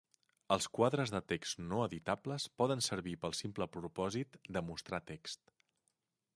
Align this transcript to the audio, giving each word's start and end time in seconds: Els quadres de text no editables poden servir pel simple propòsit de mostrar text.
Els 0.53 0.67
quadres 0.77 1.11
de 1.15 1.19
text 1.31 1.61
no 1.65 1.83
editables 1.89 2.47
poden 2.63 2.83
servir 2.87 3.15
pel 3.25 3.37
simple 3.43 3.69
propòsit 3.77 4.43
de 4.57 4.67
mostrar 4.71 5.05
text. 5.15 5.57